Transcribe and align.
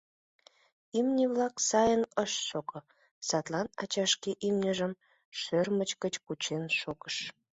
Имне-влак 0.97 1.55
сайын 1.69 2.03
ышт 2.23 2.37
шого, 2.47 2.79
садлан 3.27 3.67
ача 3.81 4.05
шке 4.13 4.31
имньыжым 4.47 4.93
шӧрмыч 5.39 5.89
гыч 6.03 6.13
кучен 6.25 6.63
шогыш. 6.79 7.15